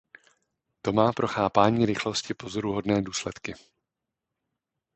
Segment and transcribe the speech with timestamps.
[0.81, 3.53] To má pro chápání rychlosti pozoruhodné důsledky.